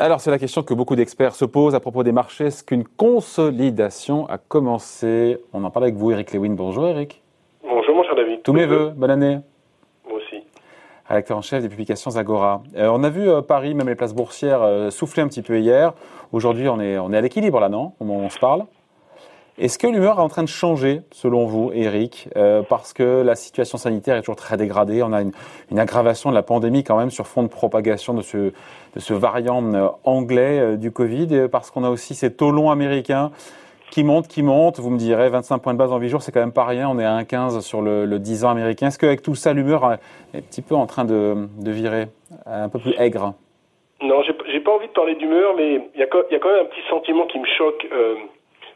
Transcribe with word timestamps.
Alors 0.00 0.20
c'est 0.20 0.30
la 0.30 0.38
question 0.38 0.62
que 0.62 0.74
beaucoup 0.74 0.94
d'experts 0.94 1.34
se 1.34 1.44
posent 1.44 1.74
à 1.74 1.80
propos 1.80 2.04
des 2.04 2.12
marchés. 2.12 2.46
Est-ce 2.46 2.62
qu'une 2.62 2.84
consolidation 2.84 4.28
a 4.28 4.38
commencé? 4.38 5.38
On 5.52 5.64
en 5.64 5.70
parle 5.72 5.86
avec 5.86 5.96
vous, 5.96 6.12
Eric 6.12 6.32
Lewin. 6.32 6.50
Bonjour 6.50 6.86
Eric. 6.86 7.20
Bonjour 7.64 7.96
mon 7.96 8.04
cher 8.04 8.14
David. 8.14 8.44
Tous 8.44 8.52
mes 8.52 8.64
voeux, 8.64 8.92
bonne 8.94 9.10
année. 9.10 9.40
Moi 10.08 10.18
aussi. 10.18 10.44
Rédacteur 11.08 11.36
en 11.36 11.42
chef 11.42 11.62
des 11.62 11.68
publications 11.68 12.16
Agora. 12.16 12.62
Euh, 12.76 12.88
on 12.92 13.02
a 13.02 13.10
vu 13.10 13.28
euh, 13.28 13.42
Paris, 13.42 13.74
même 13.74 13.88
les 13.88 13.96
places 13.96 14.14
boursières, 14.14 14.62
euh, 14.62 14.90
souffler 14.90 15.24
un 15.24 15.26
petit 15.26 15.42
peu 15.42 15.58
hier. 15.58 15.94
Aujourd'hui, 16.30 16.68
on 16.68 16.78
est, 16.78 16.96
on 16.96 17.12
est 17.12 17.16
à 17.16 17.20
l'équilibre 17.20 17.58
là, 17.58 17.68
non? 17.68 17.94
Au 17.98 18.04
moment 18.04 18.20
où 18.20 18.26
on 18.26 18.30
se 18.30 18.38
parle. 18.38 18.66
Est-ce 19.60 19.76
que 19.76 19.88
l'humeur 19.88 20.18
est 20.18 20.22
en 20.22 20.28
train 20.28 20.44
de 20.44 20.48
changer, 20.48 21.00
selon 21.10 21.44
vous, 21.44 21.72
Eric 21.74 22.28
euh, 22.36 22.62
Parce 22.62 22.92
que 22.92 23.22
la 23.22 23.34
situation 23.34 23.76
sanitaire 23.76 24.14
est 24.14 24.20
toujours 24.20 24.36
très 24.36 24.56
dégradée. 24.56 25.02
On 25.02 25.12
a 25.12 25.20
une, 25.20 25.32
aggravation 25.76 26.30
de 26.30 26.36
la 26.36 26.44
pandémie 26.44 26.84
quand 26.84 26.96
même 26.96 27.10
sur 27.10 27.26
fond 27.26 27.42
de 27.42 27.48
propagation 27.48 28.14
de 28.14 28.22
ce, 28.22 29.12
variant 29.12 29.64
euh, 29.74 29.88
anglais 30.04 30.60
euh, 30.60 30.76
du 30.76 30.92
Covid. 30.92 31.48
Parce 31.50 31.72
qu'on 31.72 31.82
a 31.82 31.90
aussi 31.90 32.14
ces 32.14 32.32
taux 32.32 32.52
longs 32.52 32.70
américains 32.70 33.32
qui 33.90 34.04
montent, 34.04 34.28
qui 34.28 34.44
montent. 34.44 34.78
Vous 34.78 34.90
me 34.90 34.98
direz, 34.98 35.28
25 35.28 35.58
points 35.58 35.72
de 35.72 35.78
base 35.78 35.90
en 35.90 35.98
8 35.98 36.08
jours, 36.08 36.22
c'est 36.22 36.30
quand 36.30 36.38
même 36.38 36.52
pas 36.52 36.64
rien. 36.64 36.88
On 36.88 37.00
est 37.00 37.04
à 37.04 37.18
1,15 37.20 37.60
sur 37.60 37.82
le, 37.82 38.04
le 38.04 38.20
10 38.20 38.44
ans 38.44 38.50
américain. 38.50 38.86
Est-ce 38.86 38.98
qu'avec 39.00 39.22
tout 39.22 39.34
ça, 39.34 39.54
l'humeur 39.54 39.98
est 40.34 40.38
un 40.38 40.40
petit 40.40 40.62
peu 40.62 40.76
en 40.76 40.86
train 40.86 41.04
de, 41.04 41.48
virer 41.58 42.06
un 42.46 42.68
peu 42.68 42.78
plus 42.78 42.94
aigre? 42.96 43.34
Non, 44.02 44.22
j'ai 44.22 44.60
pas 44.60 44.70
envie 44.70 44.86
de 44.86 44.92
parler 44.92 45.16
d'humeur, 45.16 45.54
mais 45.56 45.80
il 45.96 46.00
y, 46.00 46.04
a 46.04 46.06
quand 46.06 46.22
même 46.30 46.60
un 46.60 46.66
petit 46.66 46.88
sentiment 46.88 47.26
qui 47.26 47.40
me 47.40 47.46
choque. 47.58 47.84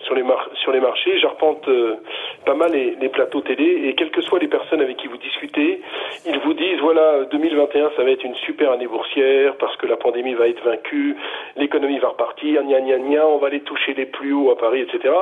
Sur 0.03 0.15
les, 0.15 0.23
mar 0.23 0.49
sur 0.55 0.73
les 0.73 0.81
marchés. 0.81 1.19
J'arpente 1.19 1.67
euh, 1.69 1.97
pas 2.45 2.55
mal 2.55 2.73
les, 2.73 2.97
les, 3.01 3.09
plateaux 3.09 3.41
télé 3.41 3.89
et 3.89 3.95
quelles 3.95 4.11
que 4.11 4.23
soient 4.23 4.39
les 4.39 4.49
personnes 4.49 4.81
avec 4.81 4.97
qui 4.97 5.07
vous 5.07 5.17
discutez, 5.17 5.81
ils 6.27 6.39
vous 6.41 6.55
disent 6.55 6.81
voilà 6.81 7.25
2021 7.31 7.91
ça 7.97 8.03
va 8.03 8.11
être 8.11 8.25
une 8.25 8.35
super 8.37 8.73
année 8.73 8.87
boursière 8.87 9.57
parce 9.57 9.77
que 9.77 9.87
la 9.87 9.97
pandémie 9.97 10.35
va 10.35 10.49
être 10.49 10.63
vaincue, 10.63 11.17
l'économie 11.57 11.99
va 11.99 12.09
repartir, 12.09 12.63
gna 12.63 12.81
gna 12.81 12.99
gna, 12.99 13.27
on 13.27 13.39
va 13.39 13.49
aller 13.49 13.61
toucher 13.61 13.95
les 13.95 14.07
plus 14.07 14.33
hauts 14.33 14.51
à 14.51 14.57
Paris, 14.57 14.81
etc. 14.81 15.15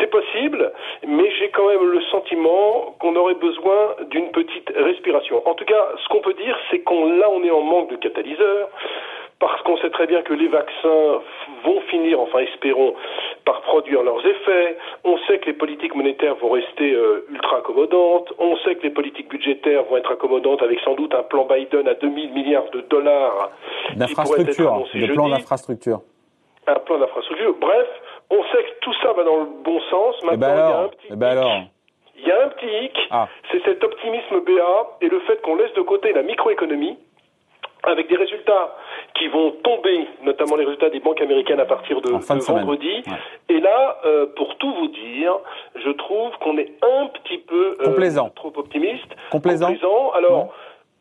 C'est 0.00 0.10
possible, 0.10 0.72
mais 1.06 1.30
j'ai 1.38 1.50
quand 1.50 1.68
même 1.68 1.90
le 1.90 2.00
sentiment 2.02 2.94
qu'on 2.98 3.16
aurait 3.16 3.34
besoin 3.34 3.96
d'une 4.10 4.30
petite 4.30 4.72
respiration. 4.76 5.42
En 5.46 5.54
tout 5.54 5.64
cas, 5.64 5.88
ce 6.02 6.08
qu'on 6.08 6.20
peut 6.20 6.34
dire, 6.34 6.56
c'est 6.70 6.80
qu'on 6.80 7.18
là 7.18 7.28
on 7.30 7.42
est 7.42 7.50
en 7.50 7.62
manque 7.62 7.90
de 7.90 7.96
catalyseurs 7.96 8.68
parce 9.38 9.60
qu'on 9.62 9.76
sait 9.78 9.90
très 9.90 10.06
bien 10.06 10.22
que 10.22 10.32
les 10.32 10.48
vaccins 10.48 11.20
vont 11.64 11.80
finir, 11.90 12.20
enfin 12.20 12.38
espérons, 12.38 12.94
par 13.44 13.60
produire 13.62 14.02
leurs 14.02 14.24
effets. 14.24 14.76
On 15.04 15.18
sait 15.26 15.38
que 15.38 15.46
les 15.46 15.52
politiques 15.52 15.94
monétaires 15.94 16.36
vont 16.36 16.50
rester 16.50 16.92
euh, 16.92 17.26
ultra 17.30 17.58
accommodantes. 17.58 18.32
On 18.38 18.56
sait 18.58 18.76
que 18.76 18.82
les 18.82 18.90
politiques 18.90 19.28
budgétaires 19.28 19.84
vont 19.84 19.98
être 19.98 20.12
accommodantes 20.12 20.62
avec 20.62 20.80
sans 20.80 20.94
doute 20.94 21.14
un 21.14 21.22
plan 21.22 21.46
Biden 21.46 21.86
à 21.86 21.94
2000 21.94 22.32
milliards 22.32 22.70
de 22.70 22.80
dollars. 22.82 23.50
D'infrastructure, 23.94 24.84
le 24.94 25.12
plan 25.12 25.28
d'infrastructure. 25.28 26.00
Un 26.66 26.78
plan 26.80 26.98
d'infrastructure. 26.98 27.54
Bref, 27.60 27.86
on 28.30 28.42
sait 28.44 28.62
que 28.64 28.80
tout 28.80 28.94
ça 29.02 29.12
va 29.12 29.22
dans 29.22 29.36
le 29.36 29.46
bon 29.62 29.80
sens. 29.90 30.16
Maintenant, 30.24 30.34
eh 30.34 30.36
ben 30.36 30.48
alors, 30.48 30.68
il 30.68 30.68
y 30.68 30.72
a 30.72 30.82
un 30.82 30.88
petit 30.88 31.06
eh 31.10 31.16
ben 31.16 31.28
alors. 31.28 31.60
Il 32.18 32.26
y 32.26 32.32
a 32.32 32.44
un 32.44 32.48
petit 32.48 32.66
hic, 32.66 32.98
ah. 33.10 33.28
c'est 33.52 33.62
cet 33.64 33.84
optimisme 33.84 34.40
BA 34.40 34.96
et 35.02 35.08
le 35.08 35.20
fait 35.20 35.40
qu'on 35.42 35.54
laisse 35.54 35.72
de 35.74 35.82
côté 35.82 36.14
la 36.14 36.22
microéconomie 36.22 36.96
avec 37.86 38.08
des 38.08 38.16
résultats 38.16 38.76
qui 39.14 39.28
vont 39.28 39.52
tomber, 39.62 40.06
notamment 40.22 40.56
les 40.56 40.64
résultats 40.64 40.90
des 40.90 41.00
banques 41.00 41.20
américaines 41.20 41.60
à 41.60 41.64
partir 41.64 42.00
de, 42.00 42.10
de, 42.10 42.44
vendredi. 42.44 43.02
Et 43.48 43.60
là, 43.60 43.98
euh, 44.04 44.26
pour 44.36 44.56
tout 44.58 44.72
vous 44.74 44.88
dire, 44.88 45.38
je 45.76 45.90
trouve 45.90 46.32
qu'on 46.40 46.58
est 46.58 46.72
un 46.82 47.06
petit 47.06 47.38
peu 47.38 47.76
euh, 47.80 48.28
trop 48.34 48.52
optimiste. 48.56 49.06
Complaisant. 49.30 49.68
Complaisant. 49.68 50.10
Alors, 50.12 50.52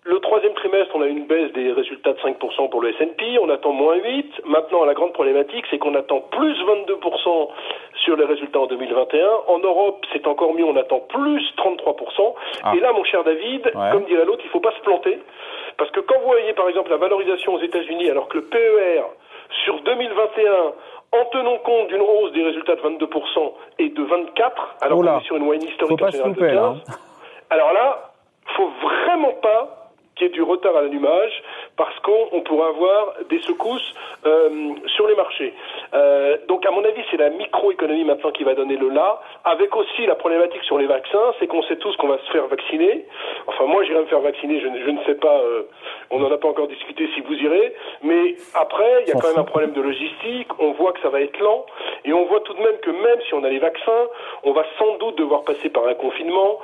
le 0.08 0.20
troisième 0.20 0.54
trimestre, 0.54 0.96
on 0.96 1.02
a 1.02 1.08
une 1.08 1.26
baisse 1.26 1.52
des 1.54 1.72
résultats 1.72 2.14
de 2.14 2.20
5% 2.20 2.70
pour 2.70 2.80
le 2.80 2.90
S&P, 2.90 3.40
on 3.42 3.50
attend 3.50 3.72
moins 3.72 3.96
8. 3.96 4.42
Maintenant, 4.46 4.86
la 4.86 4.94
grande 4.94 5.14
problématique, 5.14 5.66
c'est 5.72 5.80
qu'on 5.80 5.96
attend 5.96 6.22
plus 6.30 6.54
22% 6.54 7.50
sur 8.04 8.16
les 8.16 8.26
résultats 8.26 8.60
en 8.60 8.68
2021. 8.68 9.28
En 9.48 9.58
Europe, 9.58 10.06
c'est 10.14 10.28
encore 10.28 10.54
mieux, 10.54 10.64
on 10.64 10.76
attend 10.76 11.00
plus 11.10 11.42
33%. 11.58 12.36
Ah. 12.64 12.74
Et 12.76 12.82
là, 12.82 12.94
mon 12.94 13.04
cher 13.04 13.24
David, 13.24 13.72
comme 13.92 14.06
dirait 14.06 14.26
l'autre, 14.26 14.42
il 14.44 14.48
ne 14.48 14.52
faut 14.52 14.60
pas 14.60 14.74
se 14.74 14.82
planter. 14.82 15.18
Parce 15.78 15.92
que 15.92 16.00
quand 16.00 16.20
vous 16.20 16.28
voyez, 16.28 16.54
par 16.54 16.70
exemple, 16.70 16.90
la 16.90 16.98
valorisation 16.98 17.54
aux 17.54 17.62
États-Unis, 17.62 18.10
alors 18.10 18.28
que 18.28 18.38
le 18.38 18.46
PER 18.46 19.04
sur 19.64 19.82
2021 19.82 20.52
en 21.12 21.26
tenant 21.32 21.58
compte 21.60 21.88
d'une 21.88 22.02
hausse 22.02 22.32
des 22.34 22.44
résultats 22.44 22.76
de 22.76 22.82
22% 22.82 23.54
et 23.80 23.90
de 23.90 24.04
24%, 24.04 24.52
alors 24.82 25.00
qu'on 25.00 25.20
est 25.20 25.24
sur 25.24 25.36
une 25.38 25.46
moyenne 25.46 25.68
historique 25.68 26.02
en 26.02 26.10
général 26.10 26.34
de 26.34 26.40
15, 26.40 26.58
hein. 26.58 26.94
alors 27.50 27.74
là, 27.74 28.12
faut 28.56 28.70
vraiment 28.82 29.34
pas 29.34 29.92
qu'il 30.16 30.28
y 30.28 30.30
ait 30.30 30.34
du 30.34 30.42
retard 30.42 30.76
à 30.76 30.82
l'allumage 30.82 31.44
parce 31.76 31.98
qu'on 32.00 32.42
pourrait 32.42 32.70
avoir 32.70 33.16
des 33.30 33.40
secousses 33.40 33.94
euh, 34.26 34.74
sur 34.88 35.08
les 35.08 35.16
marchés. 35.16 35.54
Euh, 35.96 36.38
donc 36.48 36.66
à 36.66 36.72
mon 36.72 36.84
avis, 36.84 37.02
c'est 37.10 37.18
la 37.18 37.30
microéconomie 37.30 38.04
maintenant 38.04 38.32
qui 38.32 38.44
va 38.44 38.54
donner 38.54 38.76
le 38.76 38.90
là, 38.90 39.22
avec 39.46 39.76
aussi 39.76 40.06
la 40.06 40.16
problématique 40.16 40.64
sur 40.64 40.78
les 40.78 40.88
vaccins, 40.88 41.34
c'est 41.40 41.48
qu'on 41.48 41.64
sait 41.64 41.78
tous 41.78 41.96
qu'on 41.98 42.08
va 42.08 42.18
se 42.18 42.32
faire 42.32 42.48
vacciner. 42.48 43.06
Enfin 43.48 43.66
moi 43.66 43.84
j'irai 43.84 44.02
me 44.02 44.06
faire 44.08 44.20
vacciner, 44.20 44.60
je, 44.60 44.68
je 44.68 44.90
ne 44.90 45.00
sais 45.06 45.16
pas, 45.16 45.38
euh, 45.40 45.64
on 46.12 46.20
n'en 46.20 46.32
a 46.32 46.38
pas 46.38 46.50
encore 46.50 46.68
discuté 46.68 47.08
si 47.16 47.22
vous 47.22 47.36
irez, 47.36 47.74
mais 48.04 48.36
après 48.54 49.04
il 49.04 49.10
y 49.10 49.12
a 49.12 49.20
quand 49.20 49.30
même 49.30 49.40
un 49.40 49.44
problème 49.44 49.72
de 49.72 49.82
logistique, 49.82 50.48
on 50.60 50.72
voit 50.72 50.92
que 50.94 51.02
ça 51.02 51.10
va 51.10 51.22
être 51.22 51.40
lent, 51.40 51.66
et 52.04 52.14
on 52.14 52.26
voit 52.26 52.42
tout 52.42 52.54
de 52.54 52.62
même 52.62 52.78
que 52.82 52.92
même 52.92 53.20
si 53.28 53.34
on 53.34 53.44
a 53.44 53.50
les 53.50 53.60
vaccins, 53.60 54.08
on 54.44 54.52
va 54.52 54.66
sans 54.78 54.98
doute 54.98 55.18
devoir 55.18 55.44
passer 55.44 55.70
par 55.70 55.88
un 55.88 55.94
confinement, 55.94 56.60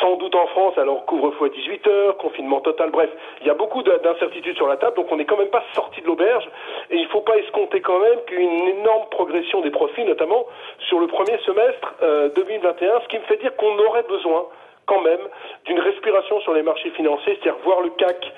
sans 0.00 0.16
doute 0.16 0.34
en 0.34 0.46
France 0.48 0.76
alors 0.78 1.04
couvre-feu 1.06 1.46
à 1.46 1.48
18 1.48 1.86
heures, 1.86 2.16
confinement 2.16 2.60
total 2.60 2.90
Bref, 2.90 3.10
il 3.40 3.46
y 3.46 3.50
a 3.50 3.54
beaucoup 3.54 3.82
d'incertitudes 3.82 4.56
sur 4.56 4.68
la 4.68 4.76
table, 4.76 4.96
donc 4.96 5.10
on 5.10 5.16
n'est 5.16 5.24
quand 5.24 5.36
même 5.36 5.50
pas 5.50 5.64
sorti 5.74 6.00
de 6.00 6.06
l'auberge. 6.06 6.48
Et 6.90 6.96
il 6.96 7.02
ne 7.02 7.08
faut 7.08 7.20
pas 7.20 7.36
escompter 7.38 7.80
quand 7.80 7.98
même 7.98 8.18
qu'une 8.26 8.68
énorme 8.68 9.08
progression 9.10 9.60
des 9.60 9.70
profits, 9.70 10.04
notamment 10.04 10.46
sur 10.88 10.98
le 10.98 11.06
premier 11.06 11.38
semestre 11.44 11.94
2021, 12.36 12.88
euh, 12.88 13.00
ce 13.02 13.08
qui 13.08 13.18
me 13.18 13.24
fait 13.24 13.36
dire 13.38 13.54
qu'on 13.56 13.78
aurait 13.78 14.04
besoin 14.04 14.46
quand 14.86 15.00
même 15.00 15.20
d'une 15.64 15.78
respiration 15.78 16.40
sur 16.40 16.54
les 16.54 16.62
marchés 16.62 16.90
financiers, 16.90 17.38
c'est-à-dire 17.40 17.60
voir 17.64 17.80
le 17.80 17.90
CAC 17.90 18.32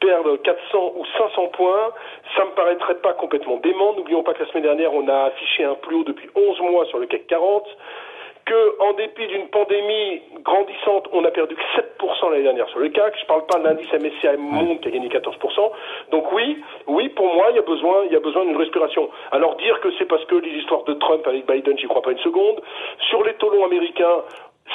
perdre 0.00 0.36
400 0.36 0.92
ou 0.96 1.04
500 1.18 1.46
points, 1.48 1.90
ça 2.34 2.44
me 2.44 2.50
paraîtrait 2.52 2.96
pas 2.96 3.12
complètement 3.12 3.58
dément. 3.58 3.92
N'oublions 3.92 4.22
pas 4.22 4.32
que 4.32 4.42
la 4.42 4.48
semaine 4.48 4.62
dernière, 4.62 4.94
on 4.94 5.06
a 5.08 5.24
affiché 5.24 5.64
un 5.64 5.74
plus 5.74 5.96
haut 5.96 6.04
depuis 6.04 6.28
11 6.34 6.60
mois 6.60 6.86
sur 6.86 6.98
le 6.98 7.06
CAC 7.06 7.26
40 7.26 7.64
qu'en 8.50 8.92
dépit 8.94 9.26
d'une 9.28 9.46
pandémie 9.48 10.22
grandissante, 10.42 11.08
on 11.12 11.24
a 11.24 11.30
perdu 11.30 11.54
que 11.54 11.62
7% 11.80 12.30
l'année 12.30 12.42
dernière 12.42 12.68
sur 12.68 12.80
le 12.80 12.88
CAC. 12.88 13.14
Je 13.16 13.22
ne 13.22 13.26
parle 13.26 13.46
pas 13.46 13.58
de 13.58 13.64
l'indice 13.64 13.92
MSCI 13.92 14.36
Monde 14.38 14.80
qui 14.80 14.88
a 14.88 14.90
gagné 14.90 15.08
14%. 15.08 15.70
Donc 16.10 16.32
oui, 16.32 16.58
oui, 16.88 17.08
pour 17.10 17.32
moi, 17.32 17.46
il 17.50 17.56
y 17.56 17.58
a 17.58 17.62
besoin, 17.62 18.04
il 18.06 18.12
y 18.12 18.16
a 18.16 18.20
besoin 18.20 18.44
d'une 18.44 18.56
respiration. 18.56 19.08
Alors 19.30 19.56
dire 19.56 19.78
que 19.80 19.88
c'est 19.98 20.06
parce 20.06 20.24
que 20.24 20.34
les 20.34 20.50
histoires 20.58 20.82
de 20.84 20.94
Trump 20.94 21.26
avec 21.26 21.46
Biden, 21.46 21.78
j'y 21.78 21.86
crois 21.86 22.02
pas 22.02 22.10
une 22.10 22.18
seconde. 22.18 22.60
Sur 23.08 23.22
les 23.22 23.34
taux 23.34 23.50
longs 23.50 23.66
américains, 23.66 24.24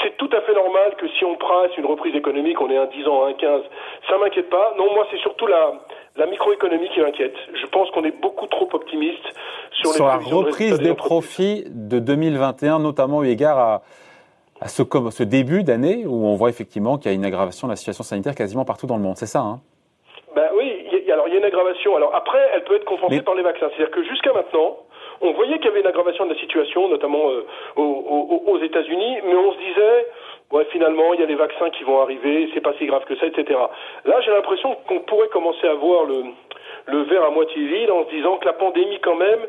c'est 0.03 0.17
tout 0.17 0.29
à 0.31 0.41
fait 0.41 0.53
normal 0.53 0.95
que 0.97 1.07
si 1.09 1.23
on 1.25 1.35
presse 1.35 1.75
une 1.77 1.85
reprise 1.85 2.15
économique, 2.15 2.59
on 2.61 2.69
est 2.69 2.77
un 2.77 2.85
10 2.85 3.07
ans, 3.07 3.25
un 3.25 3.33
15. 3.33 3.61
Ça 4.09 4.17
m'inquiète 4.17 4.49
pas. 4.49 4.73
Non, 4.77 4.93
moi, 4.93 5.07
c'est 5.11 5.19
surtout 5.19 5.47
la, 5.47 5.73
la 6.15 6.25
microéconomie 6.25 6.89
qui 6.89 6.99
m'inquiète. 6.99 7.35
Je 7.53 7.65
pense 7.67 7.89
qu'on 7.91 8.03
est 8.03 8.19
beaucoup 8.21 8.47
trop 8.47 8.67
optimiste 8.73 9.23
sur, 9.71 9.91
sur 9.93 10.05
la 10.05 10.17
reprise 10.17 10.79
des 10.79 10.93
profits 10.93 11.63
de 11.67 11.99
2021, 11.99 12.79
notamment 12.79 13.23
eu 13.23 13.29
égard 13.29 13.57
à, 13.57 13.81
à 14.61 14.67
ce, 14.67 14.83
ce 15.11 15.23
début 15.23 15.63
d'année 15.63 16.05
où 16.05 16.25
on 16.25 16.35
voit 16.35 16.49
effectivement 16.49 16.97
qu'il 16.97 17.11
y 17.11 17.13
a 17.13 17.15
une 17.15 17.25
aggravation 17.25 17.67
de 17.67 17.73
la 17.73 17.77
situation 17.77 18.03
sanitaire 18.03 18.35
quasiment 18.35 18.65
partout 18.65 18.87
dans 18.87 18.97
le 18.97 19.03
monde. 19.03 19.17
C'est 19.17 19.25
ça, 19.25 19.39
hein? 19.39 19.59
Ben 20.35 20.49
oui, 20.57 20.85
y, 20.91 21.11
alors 21.11 21.27
il 21.27 21.33
y 21.33 21.37
a 21.37 21.39
une 21.39 21.45
aggravation. 21.45 21.95
Alors 21.95 22.13
après, 22.13 22.39
elle 22.53 22.63
peut 22.63 22.75
être 22.75 22.85
compensée 22.85 23.21
par 23.21 23.35
les 23.35 23.43
vaccins. 23.43 23.67
C'est-à-dire 23.75 23.91
que 23.91 24.03
jusqu'à 24.03 24.33
maintenant, 24.33 24.77
on 25.21 25.31
voyait 25.31 25.57
qu'il 25.57 25.65
y 25.65 25.69
avait 25.69 25.81
une 25.81 25.87
aggravation 25.87 26.25
de 26.25 26.33
la 26.33 26.39
situation, 26.39 26.89
notamment 26.89 27.29
euh, 27.29 27.45
aux, 27.77 28.59
États-Unis, 28.61 29.17
mais 29.25 29.35
on 29.35 29.53
se 29.53 29.57
disait, 29.57 30.07
ouais, 30.51 30.65
finalement, 30.71 31.13
il 31.13 31.19
y 31.19 31.23
a 31.23 31.25
les 31.25 31.35
vaccins 31.35 31.69
qui 31.69 31.83
vont 31.83 32.01
arriver, 32.01 32.49
c'est 32.53 32.61
pas 32.61 32.73
si 32.77 32.85
grave 32.85 33.05
que 33.05 33.15
ça, 33.15 33.25
etc. 33.27 33.59
Là, 34.05 34.21
j'ai 34.21 34.31
l'impression 34.31 34.75
qu'on 34.87 34.99
pourrait 35.01 35.29
commencer 35.29 35.67
à 35.67 35.73
voir 35.73 36.05
le, 36.05 36.23
le 36.87 37.01
verre 37.03 37.23
à 37.23 37.29
moitié 37.29 37.65
vide 37.65 37.91
en 37.91 38.05
se 38.05 38.09
disant 38.09 38.37
que 38.37 38.45
la 38.45 38.53
pandémie 38.53 38.99
quand 39.01 39.15
même 39.15 39.39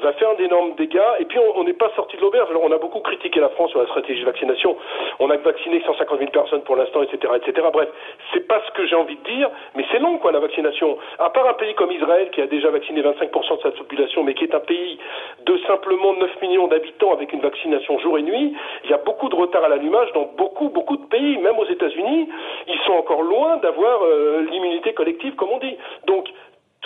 va 0.00 0.12
faire 0.14 0.34
d'énormes 0.36 0.74
dégâts. 0.76 1.00
Et 1.20 1.24
puis 1.24 1.38
on 1.54 1.64
n'est 1.64 1.72
pas 1.72 1.90
sorti 1.96 2.16
de 2.16 2.22
l'auberge. 2.22 2.48
Alors 2.50 2.64
on 2.64 2.72
a 2.72 2.78
beaucoup 2.78 3.00
critiqué 3.00 3.40
la 3.40 3.48
France 3.50 3.70
sur 3.70 3.80
la 3.80 3.86
stratégie 3.86 4.20
de 4.20 4.26
vaccination. 4.26 4.76
On 5.18 5.30
a 5.30 5.36
vacciné 5.36 5.82
150 5.84 6.18
000 6.18 6.30
personnes 6.30 6.62
pour 6.62 6.76
l'instant, 6.76 7.02
etc., 7.02 7.32
etc. 7.36 7.66
Bref, 7.72 7.88
c'est 8.32 8.46
pas 8.46 8.60
ce 8.66 8.72
que 8.72 8.86
j'ai 8.86 8.96
envie 8.96 9.16
de 9.16 9.24
dire, 9.24 9.50
mais 9.74 9.84
c'est 9.90 9.98
long 9.98 10.18
quoi 10.18 10.32
la 10.32 10.40
vaccination. 10.40 10.98
À 11.18 11.30
part 11.30 11.48
un 11.48 11.54
pays 11.54 11.74
comme 11.74 11.92
Israël 11.92 12.30
qui 12.30 12.40
a 12.42 12.46
déjà 12.46 12.70
vacciné 12.70 13.02
25% 13.02 13.56
de 13.56 13.62
sa 13.62 13.70
population, 13.70 14.22
mais 14.24 14.34
qui 14.34 14.44
est 14.44 14.54
un 14.54 14.60
pays 14.60 14.98
de 15.44 15.58
simplement 15.66 16.14
9 16.14 16.42
millions 16.42 16.66
d'habitants 16.68 17.12
avec 17.12 17.32
une 17.32 17.40
vaccination 17.40 17.98
jour 17.98 18.18
et 18.18 18.22
nuit, 18.22 18.54
il 18.84 18.90
y 18.90 18.94
a 18.94 18.98
beaucoup 18.98 19.28
de 19.28 19.34
retard 19.34 19.64
à 19.64 19.68
l'allumage 19.68 20.12
dans 20.12 20.28
beaucoup 20.36 20.68
beaucoup 20.68 20.96
de 20.96 21.06
pays, 21.06 21.38
même 21.38 21.58
aux 21.58 21.66
États-Unis, 21.66 22.28
ils 22.68 22.78
sont 22.86 22.92
encore 22.92 23.22
loin 23.22 23.56
d'avoir 23.58 24.02
euh, 24.02 24.46
l'immunité 24.50 24.92
collective 24.92 25.34
comme 25.36 25.50
on 25.50 25.58
dit. 25.58 25.76
Donc 26.06 26.28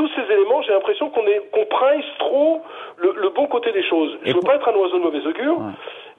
tous 0.00 0.08
ces 0.17 0.32
éléments, 0.32 0.62
j'ai 0.62 0.73
l'impression 0.73 1.11
qu'on 1.11 1.26
est 1.26 1.43
qu'on 1.52 1.67
trop 2.19 2.62
le, 2.97 3.12
le, 3.20 3.29
bon 3.29 3.47
côté 3.47 3.70
des 3.73 3.82
choses. 3.82 4.17
je 4.25 4.32
veux 4.32 4.41
pas 4.41 4.55
être 4.55 4.67
un 4.67 4.75
oiseau 4.75 4.97
de 4.97 5.02
mauvais 5.02 5.26
augure, 5.26 5.61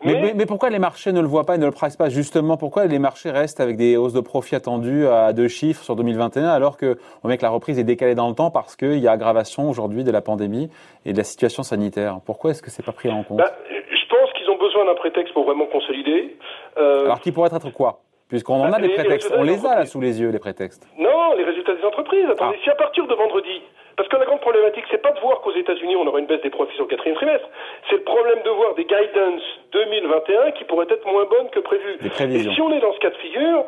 Mais, 0.03 0.33
mais, 0.35 0.45
pourquoi 0.45 0.69
les 0.69 0.77
marchés 0.77 1.11
ne 1.11 1.19
le 1.19 1.25
voient 1.25 1.45
pas 1.45 1.55
et 1.55 1.57
ne 1.57 1.65
le 1.65 1.71
pricent 1.71 1.97
pas 1.97 2.09
Justement, 2.09 2.57
pourquoi 2.57 2.85
les 2.85 2.99
marchés 2.99 3.31
restent 3.31 3.59
avec 3.59 3.77
des 3.77 3.97
hausses 3.97 4.13
de 4.13 4.19
profit 4.19 4.55
attendues 4.55 5.07
à 5.07 5.33
deux 5.33 5.47
chiffres 5.47 5.83
sur 5.83 5.95
2021 5.95 6.47
alors 6.47 6.77
qu'on 6.77 6.95
voit 7.23 7.37
que 7.37 7.41
la 7.41 7.49
reprise 7.49 7.79
est 7.79 7.83
décalée 7.83 8.13
dans 8.13 8.29
le 8.29 8.35
temps 8.35 8.51
parce 8.51 8.75
qu'il 8.75 8.99
y 8.99 9.07
a 9.07 9.11
aggravation 9.11 9.67
aujourd'hui 9.67 10.03
de 10.03 10.11
la 10.11 10.21
pandémie 10.21 10.69
et 11.05 11.13
de 11.13 11.17
la 11.17 11.23
situation 11.23 11.63
sanitaire 11.63 12.19
Pourquoi 12.23 12.51
est-ce 12.51 12.61
que 12.61 12.69
c'est 12.69 12.85
pas 12.85 12.91
pris 12.91 13.09
en 13.09 13.23
compte 13.23 13.39
bah, 13.39 13.51
Je 13.67 14.07
pense 14.09 14.31
qu'ils 14.33 14.49
ont 14.51 14.59
besoin 14.59 14.85
d'un 14.85 14.95
prétexte 14.95 15.33
pour 15.33 15.45
vraiment 15.45 15.65
consolider. 15.65 16.35
Euh, 16.77 17.05
alors 17.05 17.19
qui 17.19 17.31
pourrait 17.31 17.49
être 17.51 17.71
quoi 17.71 18.01
Puisqu'on 18.31 18.63
en 18.63 18.71
a 18.71 18.79
bah, 18.79 18.79
des 18.79 18.95
prétextes, 18.95 19.29
on 19.35 19.43
les 19.43 19.65
a 19.65 19.75
là 19.75 19.85
sous 19.85 19.99
les 19.99 20.21
yeux, 20.21 20.29
les 20.29 20.39
prétextes. 20.39 20.87
Non, 20.97 21.35
les 21.35 21.43
résultats 21.43 21.75
des 21.75 21.83
entreprises. 21.83 22.23
Attendez, 22.31 22.55
ah. 22.57 22.63
si 22.63 22.69
à 22.69 22.75
partir 22.75 23.05
de 23.05 23.13
vendredi, 23.13 23.61
parce 23.97 24.07
que 24.07 24.15
la 24.15 24.23
grande 24.23 24.39
problématique, 24.39 24.85
c'est 24.89 25.01
pas 25.01 25.11
de 25.11 25.19
voir 25.19 25.41
qu'aux 25.41 25.53
États-Unis, 25.53 25.97
on 25.97 26.07
aura 26.07 26.19
une 26.19 26.27
baisse 26.27 26.41
des 26.41 26.49
profits 26.49 26.77
le 26.79 26.85
quatrième 26.85 27.17
trimestre. 27.17 27.45
C'est 27.89 27.97
le 27.97 28.03
problème 28.03 28.39
de 28.45 28.49
voir 28.51 28.73
des 28.75 28.85
guidance 28.85 29.43
2021 29.73 30.51
qui 30.51 30.63
pourraient 30.63 30.87
être 30.89 31.05
moins 31.05 31.25
bonnes 31.25 31.49
que 31.49 31.59
prévu. 31.59 31.97
Et 32.01 32.53
si 32.53 32.61
on 32.61 32.71
est 32.71 32.79
dans 32.79 32.93
ce 32.93 32.99
cas 32.99 33.09
de 33.09 33.17
figure, 33.17 33.65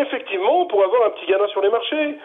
effectivement, 0.00 0.60
on 0.60 0.66
pourrait 0.66 0.84
avoir 0.84 1.06
un 1.06 1.10
petit 1.10 1.26
gain 1.26 1.38
sur 1.48 1.62
les 1.62 1.70
marchés. 1.70 2.18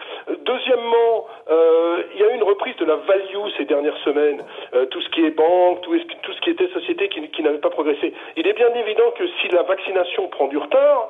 Deuxièmement, 0.44 1.28
euh, 1.50 2.04
il 2.14 2.20
y 2.20 2.24
a 2.24 2.32
eu 2.34 2.36
une 2.36 2.44
reprise 2.44 2.76
de 2.76 2.86
la 2.86 2.96
value 2.98 3.48
ces 3.58 3.66
dernières 3.66 3.98
semaines. 4.00 4.44
Euh, 4.74 4.86
tout 4.88 5.02
ce 5.02 5.10
qui 5.10 5.26
est 5.26 5.32
banque, 5.32 5.82
tout, 5.82 5.96
tout 6.24 6.34
ce 6.34 6.42
qui 6.42 6.50
était 6.50 6.68
société 6.74 7.08
qui, 7.10 7.26
qui 7.30 7.42
n'avait 7.42 7.60
pas 7.60 7.70
progressé. 7.70 8.14
Il 8.36 8.48
est 8.48 8.54
bien 8.54 8.74
évident 8.74 9.12
que 9.18 9.26
si 9.42 9.48
la 9.50 9.64
vaccination 9.64 10.28
prend 10.28 10.48
du 10.48 10.58
retard, 10.58 11.10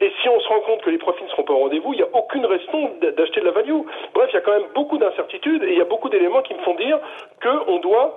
et 0.00 0.12
si 0.22 0.28
on 0.28 0.38
se 0.40 0.48
rend 0.48 0.60
compte 0.60 0.82
que 0.82 0.90
les 0.90 0.98
profits 0.98 1.24
ne 1.24 1.28
seront 1.28 1.42
pas 1.42 1.52
au 1.52 1.58
rendez-vous, 1.58 1.92
il 1.92 1.96
n'y 1.96 2.02
a 2.02 2.08
aucune 2.12 2.46
raison 2.46 2.92
d'acheter 3.00 3.40
de 3.40 3.46
la 3.46 3.50
value. 3.50 3.80
Bref, 4.14 4.30
il 4.32 4.34
y 4.34 4.38
a 4.38 4.40
quand 4.40 4.52
même 4.52 4.68
beaucoup 4.74 4.98
d'incertitudes 4.98 5.64
et 5.64 5.72
il 5.72 5.78
y 5.78 5.80
a 5.80 5.86
beaucoup 5.86 6.08
d'éléments 6.08 6.42
qui 6.42 6.54
me 6.54 6.60
font 6.60 6.74
dire 6.74 6.98
qu'on 7.42 7.78
doit 7.78 8.16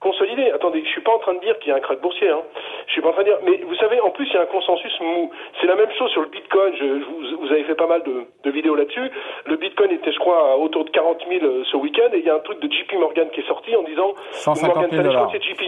consolider. 0.00 0.50
Attendez, 0.52 0.82
je 0.84 0.88
suis 0.88 1.00
pas 1.02 1.12
en 1.12 1.18
train 1.18 1.34
de 1.34 1.40
dire 1.40 1.58
qu'il 1.58 1.68
y 1.68 1.72
a 1.72 1.76
un 1.76 1.80
krach 1.80 2.00
boursier. 2.00 2.30
Hein. 2.30 2.40
Je 2.86 2.92
suis 2.92 3.02
pas 3.02 3.08
en 3.08 3.12
train 3.12 3.24
de 3.24 3.28
dire. 3.28 3.38
Mais 3.44 3.56
vous 3.58 3.74
savez, 3.74 4.00
en 4.00 4.10
plus, 4.10 4.26
il 4.26 4.32
y 4.32 4.36
a 4.36 4.42
un 4.42 4.46
consensus 4.46 4.92
mou. 5.00 5.30
C'est 5.60 5.66
la 5.66 5.74
même 5.74 5.90
chose 5.98 6.10
sur 6.12 6.22
le 6.22 6.28
Bitcoin. 6.28 6.74
Je, 6.76 6.84
vous, 6.84 7.38
vous, 7.40 7.52
avez 7.52 7.64
fait 7.64 7.74
pas 7.74 7.86
mal 7.86 8.02
de, 8.04 8.24
de 8.44 8.50
vidéos 8.50 8.76
là-dessus. 8.76 9.10
Le 9.46 9.56
Bitcoin 9.56 9.90
était, 9.90 10.12
je 10.12 10.18
crois, 10.18 10.56
autour 10.56 10.84
de 10.84 10.90
40 10.90 11.24
000 11.28 11.44
euh, 11.44 11.64
ce 11.70 11.76
week-end. 11.76 12.10
Et 12.12 12.18
il 12.18 12.24
y 12.24 12.30
a 12.30 12.36
un 12.36 12.40
truc 12.40 12.60
de 12.60 12.72
JP 12.72 12.94
Morgan 12.94 13.28
qui 13.30 13.40
est 13.40 13.48
sorti 13.48 13.74
en 13.76 13.82
disant 13.82 14.14
150 14.32 14.90
000 14.90 15.02
dollars. 15.02 15.30
c'est 15.32 15.42
JP. 15.42 15.62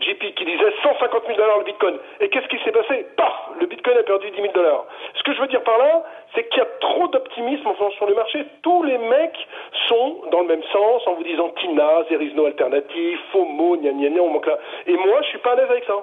JP 0.00 0.34
qui 0.34 0.44
disait 0.44 0.72
150 0.82 1.22
000 1.26 1.36
dollars 1.38 1.58
le 1.58 1.64
Bitcoin. 1.64 1.96
Et 2.20 2.28
qu'est-ce 2.28 2.48
qui 2.48 2.58
s'est 2.64 2.72
passé? 2.72 3.06
Paf 3.16 3.32
Le 3.60 3.66
Bitcoin 3.66 3.96
a 3.98 4.02
perdu 4.02 4.30
10 4.30 4.36
000 4.40 4.52
dollars. 4.52 4.86
Ce 5.14 5.22
que 5.22 5.34
je 5.34 5.40
veux 5.40 5.48
dire 5.48 5.62
par 5.62 5.78
là, 5.78 6.04
c'est 6.34 6.48
qu'il 6.48 6.58
y 6.58 6.62
a 6.62 6.68
trop 6.80 7.08
d'optimisme 7.08 7.68
sur 7.96 8.06
le 8.06 8.14
marché. 8.14 8.44
Tous 8.62 8.82
les 8.82 8.98
mecs 8.98 9.46
sont 9.88 10.22
dans 10.32 10.40
le 10.40 10.48
même 10.48 10.62
sens 10.72 11.06
en 11.06 11.14
vous 11.14 11.24
disant 11.24 11.50
Tina, 11.60 12.04
there 12.08 12.22
is 12.22 12.34
no 12.34 12.46
alternative, 12.46 13.18
FOMO, 13.32 13.76
gna 13.76 13.92
gna 13.92 14.08
gna, 14.08 14.20
on 14.20 14.30
manque 14.30 14.46
là. 14.46 14.58
Et 14.86 14.94
moi, 14.94 15.20
je 15.22 15.28
suis 15.28 15.38
pas 15.38 15.52
à 15.52 15.56
l'aise 15.56 15.70
avec 15.70 15.84
ça. 15.84 15.94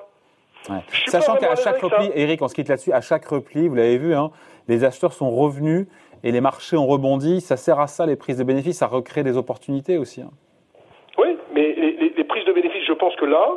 Ouais. 0.70 0.82
Sachant 1.08 1.36
qu'à 1.36 1.56
chaque 1.56 1.82
repli, 1.82 2.12
Eric, 2.14 2.42
on 2.42 2.48
se 2.48 2.56
quitte 2.56 2.70
là-dessus, 2.70 2.92
à 2.92 3.02
chaque 3.02 3.26
repli, 3.26 3.68
vous 3.68 3.76
l'avez 3.76 3.98
vu, 3.98 4.14
hein, 4.14 4.32
les 4.68 4.84
acheteurs 4.84 5.14
sont 5.14 5.30
revenus 5.30 5.88
et 6.24 6.32
les 6.32 6.42
marchés 6.42 6.76
ont 6.76 6.88
rebondi. 6.88 7.42
Ça 7.42 7.58
sert 7.58 7.80
à 7.80 7.88
ça, 7.88 8.06
les 8.06 8.16
prises 8.16 8.38
de 8.38 8.44
bénéfices, 8.44 8.82
à 8.82 8.88
recréer 8.88 9.24
des 9.24 9.38
opportunités 9.38 9.98
aussi. 9.98 10.22
Hein. 10.22 10.32
Oui, 11.18 11.38
mais 11.54 11.74
les, 11.74 12.14
les 12.16 12.24
prises 12.24 12.46
de 12.46 12.54
bénéfices, 12.54 12.86
je 12.86 12.94
pense 12.94 13.16
que 13.16 13.26
là, 13.26 13.48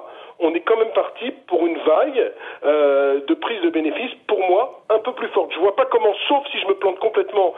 on 0.41 0.55
est 0.55 0.61
quand 0.61 0.77
même 0.77 0.93
parti 0.95 1.31
pour 1.47 1.67
une 1.67 1.79
vague 1.79 2.33
euh, 2.65 3.21
de 3.27 3.35
prise 3.35 3.61
de 3.63 3.71
bénéfices, 3.71 4.15
pour 4.27 4.41
moi, 4.41 4.83
un 4.89 4.99
peu 4.99 5.13
plus 5.13 5.29
forte. 5.29 5.53
Je 5.53 5.59
vois 5.59 5.77
pas 5.77 5.87
comment, 5.87 6.15
sauf 6.29 6.47
si 6.51 6.59
je 6.59 6.67
me 6.67 6.75
plante 6.75 6.99
complètement, 6.99 7.55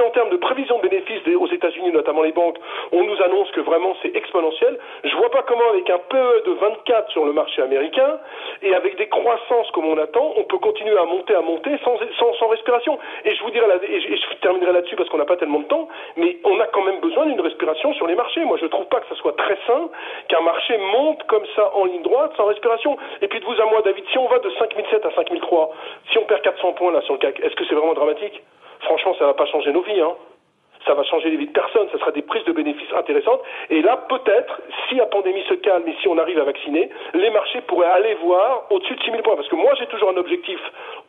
en 0.00 0.10
termes 0.10 0.30
de 0.30 0.36
prévision 0.36 0.78
de 0.78 0.88
bénéfices 0.88 1.22
aux 1.36 1.46
États-Unis, 1.48 1.92
notamment 1.92 2.22
les 2.22 2.32
banques, 2.32 2.58
on 2.92 3.04
nous 3.04 3.20
annonce 3.22 3.50
que 3.52 3.60
vraiment 3.60 3.94
c'est 4.02 4.14
exponentiel, 4.14 4.78
je 5.04 5.16
vois 5.16 5.30
pas 5.30 5.42
comment 5.42 5.68
avec 5.70 5.88
un 5.90 5.98
PE 5.98 6.42
de 6.46 6.52
24 6.52 7.10
sur 7.10 7.24
le 7.24 7.32
marché 7.32 7.62
américain 7.62 8.18
et 8.62 8.74
avec 8.74 8.96
des 8.96 9.08
croissances 9.08 9.70
comme 9.72 9.86
on 9.86 9.98
attend, 9.98 10.34
on 10.36 10.44
peut 10.44 10.58
continuer 10.58 10.96
à 10.98 11.04
monter, 11.04 11.34
à 11.34 11.40
monter 11.40 11.70
sans, 11.84 11.98
sans, 12.38 12.48
respiration. 12.48 12.98
Et 13.24 13.34
je 13.34 13.42
vous 13.42 13.50
dirai, 13.50 13.66
et 13.82 14.00
je, 14.00 14.36
terminerai 14.40 14.72
là-dessus 14.72 14.96
parce 14.96 15.08
qu'on 15.10 15.18
n'a 15.18 15.24
pas 15.24 15.36
tellement 15.36 15.60
de 15.60 15.66
temps, 15.66 15.88
mais 16.16 16.36
on 16.44 16.58
a 16.60 16.66
quand 16.66 16.82
même 16.82 17.00
besoin 17.00 17.26
d'une 17.26 17.40
respiration 17.40 17.92
sur 17.94 18.06
les 18.06 18.14
marchés. 18.14 18.44
Moi, 18.44 18.58
je 18.60 18.66
trouve 18.66 18.86
pas 18.86 19.00
que 19.00 19.08
ça 19.08 19.14
soit 19.16 19.36
très 19.36 19.58
sain 19.66 19.88
qu'un 20.28 20.40
marché 20.40 20.78
monte 20.78 21.22
comme 21.24 21.44
ça 21.54 21.74
en 21.74 21.84
ligne 21.84 22.02
droite 22.02 22.32
sans 22.36 22.46
respiration. 22.46 22.96
Et 23.22 23.28
puis 23.28 23.40
de 23.40 23.44
vous 23.44 23.60
à 23.60 23.66
moi, 23.66 23.82
David, 23.82 24.04
si 24.10 24.18
on 24.18 24.28
va 24.28 24.38
de 24.38 24.50
5007 24.58 25.04
à 25.04 25.10
5003, 25.14 25.70
si 26.10 26.18
on 26.18 26.24
perd 26.24 26.42
400 26.42 26.72
points 26.74 26.92
là 26.92 27.02
sur 27.02 27.14
le 27.14 27.18
CAC, 27.18 27.40
est-ce 27.40 27.54
que 27.54 27.64
c'est 27.66 27.74
vraiment 27.74 27.94
dramatique? 27.94 28.42
Franchement, 28.80 29.14
ça 29.18 29.26
va 29.26 29.34
pas 29.34 29.46
changer 29.46 29.72
nos 29.72 29.82
vies. 29.82 30.00
Hein 30.00 30.14
ça 30.88 30.94
va 30.94 31.04
changer 31.04 31.30
les 31.30 31.36
vies 31.36 31.46
de 31.46 31.52
personne, 31.52 31.86
ça 31.92 31.98
sera 31.98 32.10
des 32.12 32.22
prises 32.22 32.44
de 32.44 32.52
bénéfices 32.52 32.92
intéressantes. 32.96 33.42
Et 33.70 33.82
là, 33.82 33.96
peut-être, 34.08 34.60
si 34.88 34.94
la 34.94 35.06
pandémie 35.06 35.42
se 35.48 35.54
calme 35.54 35.86
et 35.86 35.94
si 36.00 36.08
on 36.08 36.16
arrive 36.18 36.38
à 36.38 36.44
vacciner, 36.44 36.88
les 37.14 37.30
marchés 37.30 37.60
pourraient 37.62 37.90
aller 37.90 38.14
voir 38.22 38.64
au-dessus 38.70 38.94
de 38.94 39.02
6 39.02 39.10
000 39.10 39.22
points. 39.22 39.36
Parce 39.36 39.48
que 39.48 39.56
moi, 39.56 39.72
j'ai 39.78 39.86
toujours 39.86 40.10
un 40.10 40.16
objectif 40.16 40.58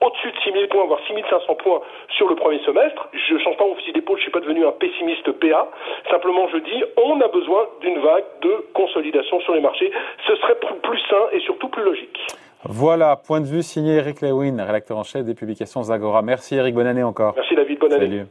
au-dessus 0.02 0.32
de 0.32 0.40
6 0.44 0.52
000 0.52 0.68
points, 0.68 0.86
voire 0.86 1.00
6 1.08 1.14
500 1.30 1.56
points 1.56 1.82
sur 2.10 2.28
le 2.28 2.36
premier 2.36 2.60
semestre. 2.60 3.08
Je 3.14 3.34
ne 3.36 3.40
change 3.40 3.58
pas 3.58 3.66
mon 3.66 3.76
fusil 3.76 3.94
d'épaule, 3.94 4.18
je 4.18 4.22
ne 4.22 4.24
suis 4.24 4.32
pas 4.32 4.42
devenu 4.42 4.66
un 4.66 4.72
pessimiste 4.72 5.32
PA. 5.32 5.70
Simplement, 6.10 6.48
je 6.50 6.58
dis, 6.58 6.84
on 6.98 7.22
a 7.22 7.28
besoin 7.30 7.68
d'une 7.82 8.00
vague 8.00 8.26
de 8.42 8.66
consolidation 8.74 9.40
sur 9.42 9.54
les 9.54 9.62
marchés. 9.62 9.92
Ce 10.28 10.36
serait 10.36 10.56
plus 10.56 11.00
sain 11.10 11.28
et 11.32 11.40
surtout 11.40 11.70
plus 11.70 11.84
logique. 11.84 12.20
Voilà, 12.66 13.16
point 13.16 13.40
de 13.40 13.46
vue 13.46 13.64
signé 13.64 13.96
Eric 13.96 14.22
Lewin, 14.22 14.64
rédacteur 14.64 14.98
en 14.98 15.04
chef 15.04 15.26
des 15.26 15.34
publications 15.34 15.82
Zagora. 15.84 16.22
Merci 16.22 16.56
Eric, 16.56 16.76
bonne 16.76 16.88
année 16.88 17.04
encore. 17.04 17.34
Merci 17.36 17.56
David, 17.56 17.80
bonne 17.80 17.94
année. 17.94 18.06
Salut. 18.06 18.26